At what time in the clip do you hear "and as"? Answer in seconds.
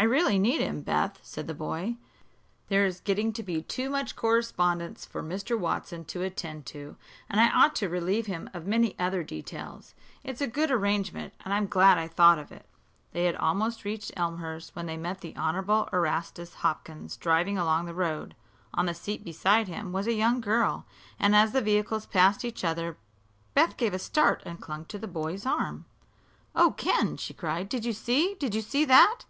21.18-21.50